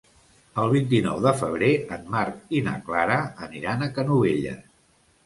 [0.61, 3.19] El vint-i-nou de febrer en Marc i na Clara
[3.49, 4.65] aniran a Canovelles.